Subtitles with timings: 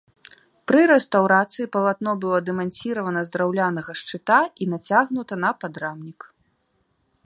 [0.69, 6.19] Пры рэстаўрацыі палатно было дэманціравана з драўлянага шчыта і нацягнута на падрамнік.